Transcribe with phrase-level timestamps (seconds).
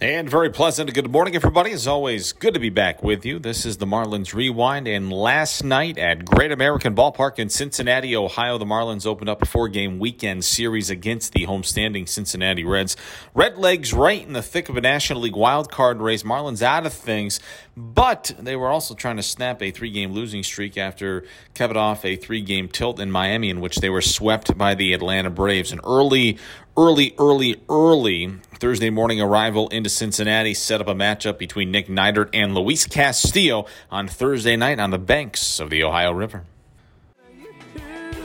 [0.00, 0.94] And very pleasant.
[0.94, 1.72] Good morning, everybody.
[1.72, 3.40] As always, good to be back with you.
[3.40, 4.86] This is the Marlins Rewind.
[4.86, 9.44] And last night at Great American Ballpark in Cincinnati, Ohio, the Marlins opened up a
[9.44, 12.96] four game weekend series against the homestanding Cincinnati Reds.
[13.34, 16.22] Red Legs right in the thick of a National League wild card race.
[16.22, 17.40] Marlins out of things,
[17.76, 21.24] but they were also trying to snap a three game losing streak after
[21.54, 24.92] capping off a three game tilt in Miami in which they were swept by the
[24.92, 25.72] Atlanta Braves.
[25.72, 26.38] An early,
[26.76, 32.30] early, early, early Thursday morning arrival into Cincinnati set up a matchup between Nick Neidert
[32.34, 36.44] and Luis Castillo on Thursday night on the banks of the Ohio River.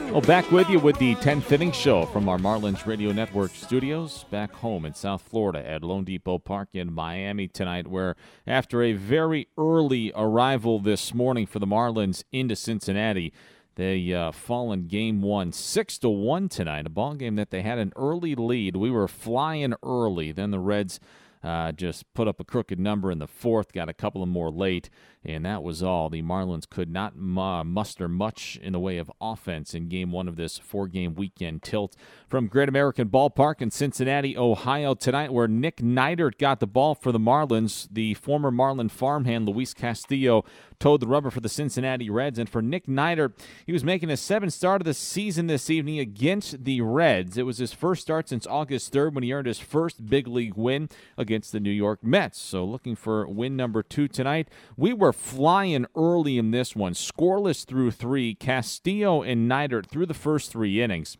[0.09, 4.25] Well, back with you with the 10th inning show from our Marlins Radio Network studios
[4.31, 8.15] back home in South Florida at loanDepot park in Miami tonight, where
[8.47, 13.33] after a very early arrival this morning for the Marlins into Cincinnati,
[13.75, 16.85] they uh, fall in game one, six to one tonight.
[16.85, 18.75] A ball game that they had an early lead.
[18.75, 20.31] We were flying early.
[20.31, 20.99] Then the Reds
[21.43, 24.49] uh, just put up a crooked number in the fourth, got a couple of more
[24.49, 24.89] late,
[25.25, 26.09] and that was all.
[26.09, 30.37] The Marlins could not muster much in the way of offense in game one of
[30.37, 31.97] this four game weekend tilt
[32.29, 37.11] from Great American Ballpark in Cincinnati, Ohio tonight, where Nick Neidert got the ball for
[37.11, 37.89] the Marlins.
[37.91, 40.45] The former Marlin farmhand Luis Castillo
[40.83, 42.37] toed the rubber for the Cincinnati Reds.
[42.37, 43.31] And for Nick Neidert,
[43.65, 47.37] he was making his seventh start of the season this evening against the Reds.
[47.37, 50.55] It was his first start since August 3rd when he earned his first big league
[50.55, 52.37] win against the New York Mets.
[52.37, 54.49] So looking for win number two tonight.
[54.75, 58.35] We were flying early in this one, scoreless through three.
[58.35, 61.15] Castillo and Neidert through the first three innings.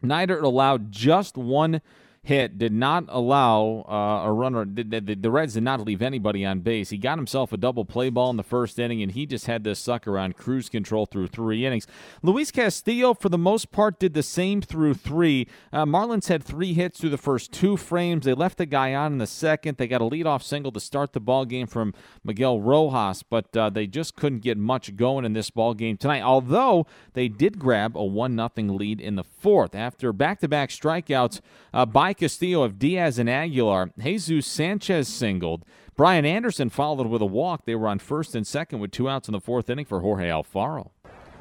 [0.00, 1.80] Neidert allowed just one
[2.24, 4.64] hit, did not allow uh, a runner.
[4.64, 6.90] The, the, the, Reds did not leave anybody on base.
[6.90, 9.64] He got himself a double play ball in the first inning, and he just had
[9.64, 11.88] this sucker on cruise control through three innings.
[12.22, 15.48] Luis Castillo, for the most part, did the same through three.
[15.72, 18.24] Uh, Marlins had three hits through the first two frames.
[18.24, 19.78] They left the guy on in the second.
[19.78, 23.68] They got a leadoff single to start the ball game from Miguel Rojas, but uh,
[23.68, 26.22] they just couldn't get much going in this ball game tonight.
[26.22, 31.40] Although they did grab a one nothing lead in the fourth after back-to-back strikeouts
[31.74, 31.84] uh,
[32.14, 33.90] Castillo of Diaz and Aguilar.
[33.98, 35.64] Jesus Sanchez singled.
[35.96, 37.64] Brian Anderson followed with a walk.
[37.66, 40.28] They were on first and second with two outs in the fourth inning for Jorge
[40.28, 40.90] Alfaro.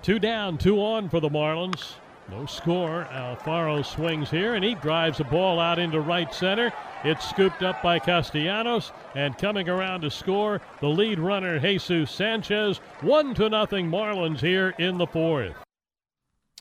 [0.02, 1.96] Two down, two on for the Marlins.
[2.30, 3.08] No score.
[3.12, 6.72] Alfaro swings here and he drives the ball out into right center.
[7.04, 12.78] It's scooped up by Castellanos and coming around to score the lead runner Jesus Sanchez.
[13.02, 15.56] One to nothing Marlins here in the fourth.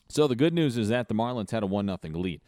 [0.09, 2.41] So the good news is that the Marlins had a one nothing lead.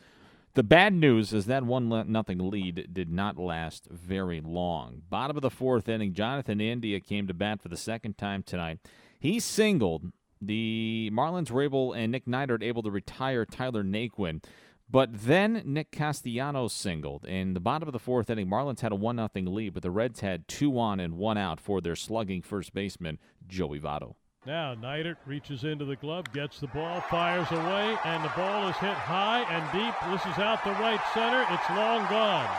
[0.56, 5.02] The bad news is that one nothing lead did not last very long.
[5.09, 8.78] Bottom of the fourth inning, Jonathan India came to bat for the second time tonight.
[9.19, 10.12] He singled.
[10.40, 14.44] The Marlins were able and Nick Neidert able to retire Tyler Naquin.
[14.88, 17.25] But then Nick Castellanos singled.
[17.25, 19.90] In the bottom of the fourth inning, Marlins had a 1 0 lead, but the
[19.90, 24.18] Reds had two on and one out for their slugging first baseman, Joey Votto.
[24.45, 28.75] Now Neidert reaches into the glove, gets the ball, fires away, and the ball is
[28.75, 29.95] hit high and deep.
[30.11, 31.45] This is out the right center.
[31.49, 32.49] It's long gone.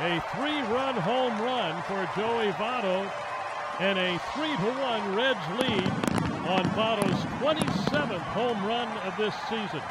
[0.00, 3.10] A three-run home run for Joey Votto,
[3.80, 5.90] and a three-to-one Reds lead
[6.48, 9.82] on Votto's 27th home run of this season.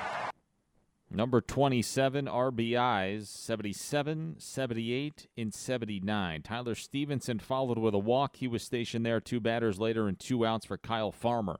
[1.17, 6.43] Number 27 RBIs, 77, 78, and 79.
[6.43, 8.35] Tyler Stephenson followed with a walk.
[8.35, 11.59] He was stationed there two batters later and two outs for Kyle Farmer.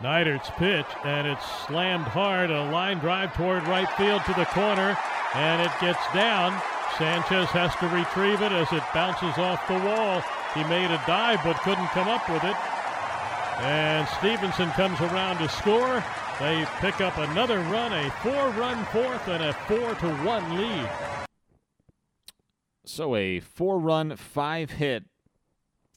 [0.00, 2.50] Neidert's pitch, and it's slammed hard.
[2.50, 4.98] A line drive toward right field to the corner,
[5.36, 6.60] and it gets down.
[6.98, 10.20] Sanchez has to retrieve it as it bounces off the wall.
[10.52, 12.56] He made a dive but couldn't come up with it.
[13.60, 16.04] And Stephenson comes around to score.
[16.38, 20.88] They pick up another run, a four run fourth, and a four to one lead.
[22.84, 25.04] So a four run, five hit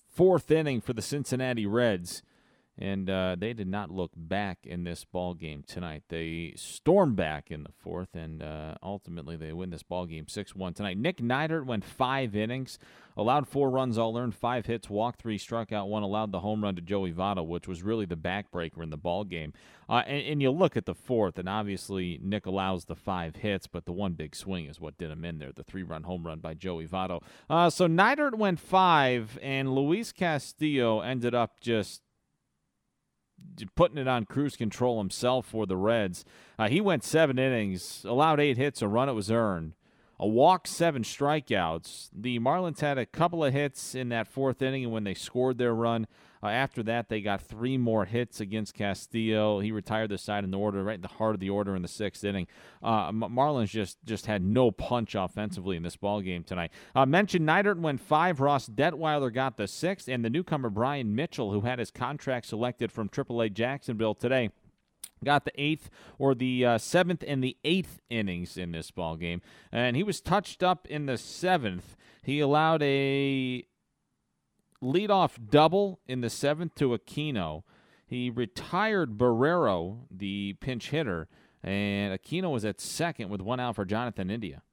[0.09, 2.23] fourth inning for the Cincinnati Reds.
[2.77, 6.03] And uh, they did not look back in this ball game tonight.
[6.09, 10.55] They stormed back in the fourth, and uh, ultimately they win this ball game six
[10.55, 10.97] one tonight.
[10.97, 12.79] Nick Neidert went five innings,
[13.17, 16.63] allowed four runs, all earned, five hits, walked three, struck out one, allowed the home
[16.63, 19.53] run to Joey Votto, which was really the backbreaker in the ball game.
[19.89, 23.67] Uh, and, and, you look at the fourth, and obviously Nick allows the five hits,
[23.67, 26.39] but the one big swing is what did him in there, the three-run home run
[26.39, 27.21] by Joey Votto.
[27.49, 32.01] Uh, so Neidert went five, and Luis Castillo ended up just
[33.75, 36.25] putting it on cruise control himself for the Reds.
[36.57, 39.73] Uh, he went seven innings, allowed eight hits, a run it was earned,
[40.21, 42.11] a walk, seven strikeouts.
[42.13, 45.57] The Marlins had a couple of hits in that fourth inning, and when they scored
[45.57, 46.05] their run,
[46.43, 49.59] uh, after that, they got three more hits against Castillo.
[49.59, 51.81] He retired the side in the order, right in the heart of the order in
[51.81, 52.47] the sixth inning.
[52.83, 56.71] Uh, Marlins just just had no punch offensively in this ball game tonight.
[56.95, 58.39] Uh, mentioned Neidert went five.
[58.41, 62.91] Ross Detwiler got the sixth, and the newcomer Brian Mitchell, who had his contract selected
[62.91, 64.49] from AAA Jacksonville today
[65.23, 69.41] got the eighth or the uh, seventh and the eighth innings in this ball game,
[69.71, 71.95] and he was touched up in the seventh.
[72.23, 73.65] He allowed a
[74.83, 77.63] leadoff double in the seventh to Aquino.
[78.05, 81.27] He retired Barrero, the pinch hitter,
[81.63, 84.63] and Aquino was at second with one out for Jonathan India.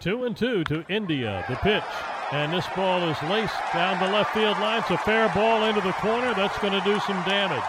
[0.00, 1.44] Two and two to India.
[1.48, 1.84] The pitch.
[2.32, 4.80] And this ball is laced down the left field line.
[4.80, 6.34] It's a fair ball into the corner.
[6.34, 7.62] That's going to do some damage.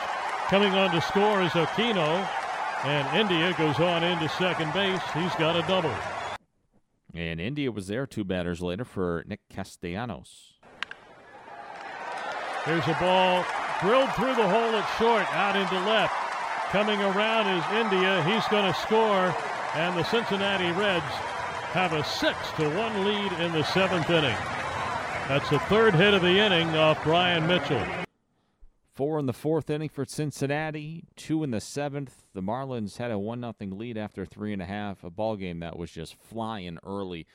[0.53, 2.29] Coming on to score is Aquino.
[2.83, 5.01] And India goes on into second base.
[5.11, 5.91] He's got a double.
[7.11, 10.59] And India was there two batters later for Nick Castellanos.
[12.65, 13.43] Here's a ball
[13.81, 16.13] drilled through the hole at short, out into left.
[16.69, 18.23] Coming around is India.
[18.23, 19.35] He's going to score,
[19.73, 21.03] and the Cincinnati Reds
[21.73, 24.37] have a six to one lead in the seventh inning.
[25.27, 28.02] That's the third hit of the inning off Brian Mitchell.
[28.93, 32.25] Four in the fourth inning for Cincinnati, two in the seventh.
[32.33, 35.03] The Marlins had a one nothing lead after three and a half.
[35.03, 37.25] A ball game that was just flying early.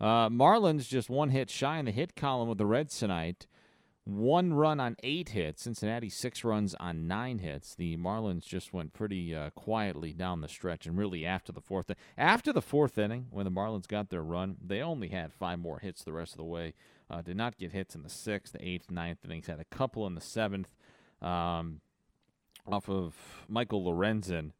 [0.00, 3.48] Uh, Marlins just one hit shy in the hit column with the Reds tonight
[4.08, 5.62] one run on eight hits.
[5.62, 7.74] Cincinnati six runs on nine hits.
[7.74, 11.90] The Marlins just went pretty uh, quietly down the stretch, and really after the fourth
[12.16, 15.80] after the fourth inning, when the Marlins got their run, they only had five more
[15.80, 16.72] hits the rest of the way.
[17.10, 19.46] Uh, did not get hits in the sixth, the eighth, ninth innings.
[19.46, 20.74] Had a couple in the seventh,
[21.22, 21.80] um,
[22.66, 23.14] off of
[23.48, 24.52] Michael Lorenzen.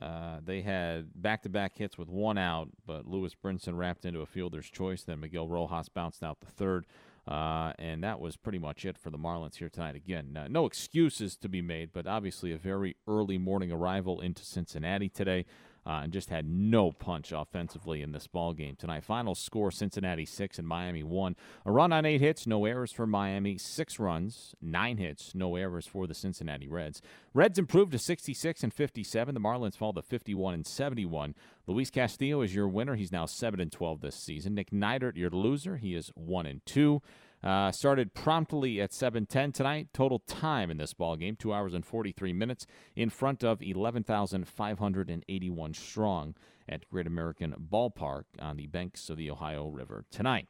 [0.00, 4.68] Uh, they had back-to-back hits with one out, but Lewis Brinson wrapped into a fielder's
[4.68, 5.02] choice.
[5.02, 6.86] Then Miguel Rojas bounced out the third.
[7.28, 9.94] Uh, and that was pretty much it for the Marlins here tonight.
[9.94, 14.44] Again, uh, no excuses to be made, but obviously a very early morning arrival into
[14.44, 15.44] Cincinnati today
[15.86, 19.04] uh, and just had no punch offensively in this ball game tonight.
[19.04, 21.36] Final score: Cincinnati six and Miami one.
[21.64, 23.58] A run on eight hits, no errors for Miami.
[23.58, 27.02] Six runs, nine hits, no errors for the Cincinnati Reds.
[27.34, 29.34] Reds improved to 66 and 57.
[29.34, 31.34] The Marlins fall to 51 and 71.
[31.66, 32.94] Luis Castillo is your winner.
[32.94, 34.54] He's now seven and 12 this season.
[34.54, 35.76] Nick Neidert, your loser.
[35.76, 37.00] He is one and two.
[37.42, 39.88] Uh, started promptly at 7:10 tonight.
[39.92, 45.74] Total time in this ball game: two hours and 43 minutes in front of 11,581
[45.74, 46.36] strong
[46.68, 50.46] at Great American Ballpark on the banks of the Ohio River tonight.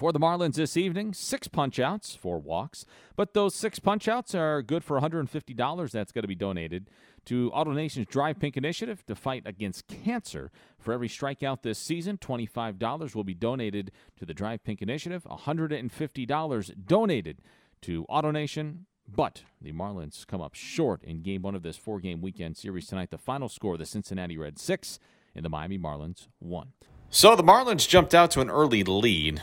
[0.00, 2.86] For the Marlins this evening, six punchouts, four walks.
[3.16, 5.90] But those six punchouts are good for $150.
[5.90, 6.88] That's going to be donated
[7.26, 10.50] to AutoNation's Drive Pink Initiative to fight against cancer.
[10.78, 16.86] For every strikeout this season, $25 will be donated to the Drive Pink Initiative, $150
[16.86, 17.42] donated
[17.82, 18.84] to AutoNation.
[19.06, 22.86] But the Marlins come up short in game one of this four game weekend series
[22.86, 23.10] tonight.
[23.10, 24.98] The final score the Cincinnati Reds 6
[25.34, 26.68] and the Miami Marlins 1.
[27.10, 29.42] So the Marlins jumped out to an early lead.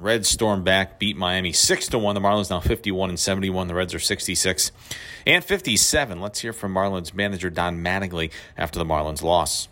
[0.00, 2.14] Reds storm back, beat Miami six to one.
[2.14, 3.68] The Marlins now fifty-one and seventy-one.
[3.68, 4.72] The Reds are sixty-six
[5.26, 6.20] and fifty-seven.
[6.20, 9.68] Let's hear from Marlins manager Don Mattingly after the Marlins loss.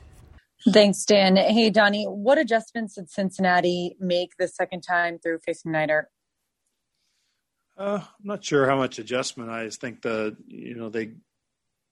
[0.70, 1.36] Thanks, Dan.
[1.36, 6.04] Hey, Donnie, what adjustments did Cincinnati make the second time through facing Neidert?
[7.76, 9.50] Uh, I'm not sure how much adjustment.
[9.50, 11.12] I just think the you know they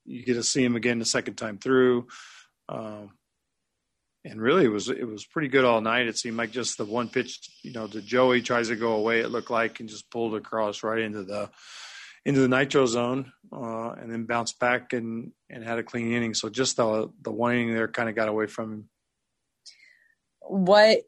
[0.05, 2.09] you get to see him again the second time through.
[2.69, 3.13] Um,
[4.27, 6.09] and really it was it was pretty good all night.
[6.09, 9.21] It seemed like just the one pitch, you know, the Joey tries to go away.
[9.21, 11.51] It looked like and just pulled across right into the
[12.25, 16.35] into the nitro zone, uh, and then bounced back and and had a clean inning.
[16.35, 18.89] So just the the one inning there kind of got away from him.
[20.41, 21.03] What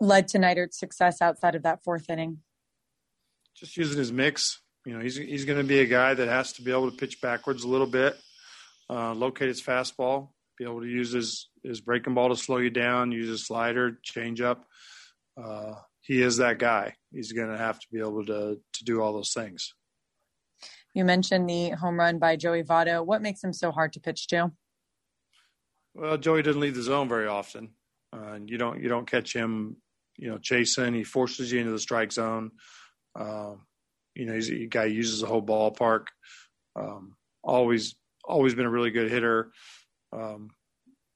[0.00, 2.38] led to Neidert's success outside of that fourth inning?
[3.56, 4.60] Just using his mix.
[4.86, 6.96] You know, he's he's going to be a guy that has to be able to
[6.96, 8.16] pitch backwards a little bit,
[8.88, 10.28] uh, locate his fastball,
[10.58, 13.98] be able to use his his breaking ball to slow you down, use his slider,
[14.02, 14.64] change up.
[15.40, 16.94] Uh, he is that guy.
[17.12, 19.74] He's going to have to be able to to do all those things.
[20.94, 23.04] You mentioned the home run by Joey Votto.
[23.04, 24.52] What makes him so hard to pitch to?
[25.94, 27.70] Well, Joey doesn't leave the zone very often.
[28.12, 29.76] Uh, you don't you don't catch him,
[30.16, 30.94] you know, chasing.
[30.94, 32.52] He forces you into the strike zone.
[33.14, 33.54] Uh,
[34.14, 36.06] you know, he's a guy who uses the whole ballpark.
[36.74, 39.52] Um, always always been a really good hitter,
[40.12, 40.50] um,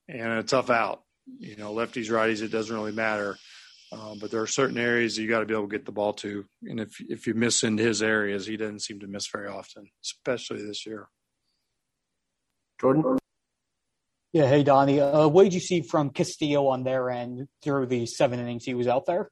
[0.09, 1.03] and a tough out.
[1.39, 3.37] You know, lefties, righties, it doesn't really matter.
[3.93, 6.15] Uh, but there are certain areas you got to be able to get the ball
[6.15, 9.49] to, and if if you miss in his areas, he doesn't seem to miss very
[9.49, 11.09] often, especially this year.
[12.81, 13.19] Jordan.
[14.33, 14.99] Yeah, hey Donnie.
[14.99, 18.73] Uh, what did you see from Castillo on their end through the seven innings he
[18.73, 19.31] was out there?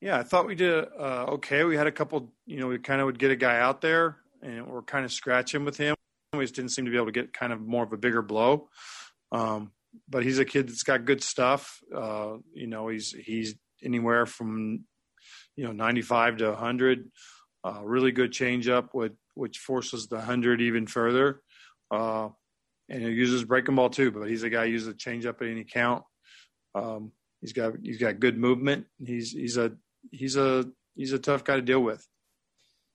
[0.00, 1.64] Yeah, I thought we did uh, okay.
[1.64, 4.18] We had a couple, you know, we kind of would get a guy out there,
[4.42, 5.96] and we're kind of scratching with him.
[6.44, 8.68] Just didn't seem to be able to get kind of more of a bigger blow.
[9.32, 9.72] Um,
[10.08, 11.80] but he's a kid that's got good stuff.
[11.94, 14.84] Uh, you know, he's he's anywhere from
[15.56, 17.10] you know 95 to 100.
[17.64, 21.42] Uh, really good changeup, which which forces the 100 even further.
[21.90, 22.28] Uh,
[22.88, 25.48] and he uses breaking ball too, but he's a guy who uses a changeup at
[25.48, 26.04] any count.
[26.74, 28.86] Um, he's got he's got good movement.
[29.04, 29.72] He's he's a
[30.10, 30.64] he's a
[30.94, 32.06] he's a tough guy to deal with.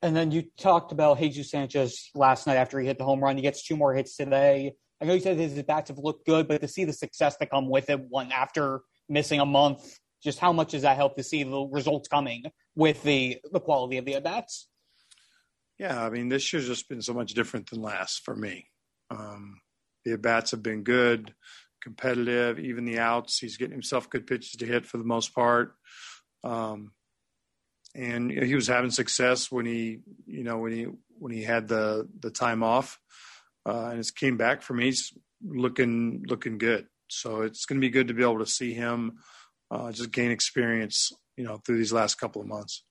[0.02, 3.36] And then you talked about Jesus Sanchez last night after he hit the home run.
[3.36, 4.74] He gets two more hits today.
[5.00, 7.50] I know you said his bats have looked good, but to see the success that
[7.50, 11.24] come with it, one after missing a month, just how much does that help to
[11.24, 12.44] see the results coming
[12.76, 14.68] with the the quality of the at bats?
[15.80, 18.68] Yeah, I mean, this year's just been so much different than last for me.
[19.10, 19.60] Um,
[20.06, 21.34] the at bats have been good,
[21.82, 22.60] competitive.
[22.60, 25.74] Even the outs, he's getting himself good pitches to hit for the most part.
[26.44, 26.92] Um,
[27.96, 32.08] and he was having success when he, you know, when he when he had the
[32.20, 33.00] the time off,
[33.66, 34.86] uh, and it's came back for me.
[34.86, 36.88] He's looking looking good.
[37.10, 39.18] So it's going to be good to be able to see him
[39.70, 42.84] uh, just gain experience, you know, through these last couple of months.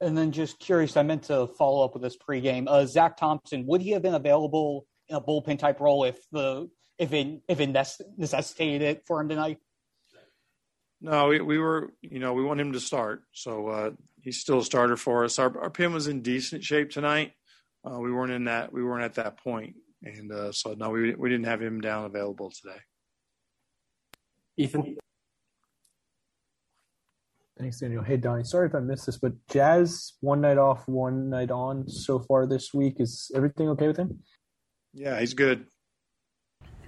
[0.00, 2.64] And then just curious, I meant to follow up with this pregame.
[2.66, 6.70] Uh, Zach Thompson, would he have been available in a bullpen type role if the
[6.98, 7.70] if it if it
[8.16, 9.58] necessitated it for him tonight?
[11.02, 13.22] No, we, we were, you know, we want him to start.
[13.32, 13.90] So uh,
[14.22, 15.38] he's still a starter for us.
[15.38, 17.32] Our, our pin was in decent shape tonight.
[17.84, 18.72] Uh, we weren't in that.
[18.72, 22.04] We weren't at that point, and uh, so no, we we didn't have him down
[22.04, 22.78] available today.
[24.56, 24.96] Ethan.
[27.58, 28.02] Thanks, Daniel.
[28.02, 28.44] Hey, Donnie.
[28.44, 32.46] Sorry if I missed this, but Jazz one night off, one night on so far
[32.46, 33.00] this week.
[33.00, 34.20] Is everything okay with him?
[34.94, 35.66] Yeah, he's good.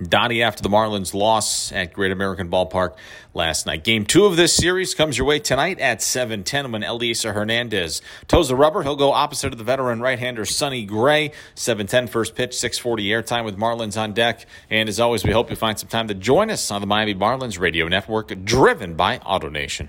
[0.09, 2.94] Donnie after the Marlins loss at Great American Ballpark
[3.35, 3.85] last night.
[3.85, 8.49] Game two of this series comes your way tonight at 7:10 when Elieser Hernandez toes
[8.49, 8.82] the rubber.
[8.82, 11.32] He'll go opposite of the veteran right-hander Sonny Gray.
[11.54, 14.47] 7:10 first pitch, 6:40 airtime with Marlins on deck.
[14.71, 17.14] And as always, we hope you find some time to join us on the Miami
[17.14, 19.88] Marlins Radio Network, driven by AutoNation.